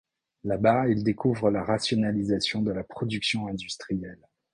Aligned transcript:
Là-bas 0.45 0.87
il 0.87 1.03
découvre 1.03 1.51
la 1.51 1.63
rationalisation 1.63 2.63
de 2.63 2.71
la 2.71 2.83
production 2.83 3.45
industrielle. 3.47 4.17